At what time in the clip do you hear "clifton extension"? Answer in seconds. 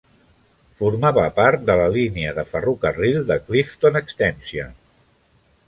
3.45-4.77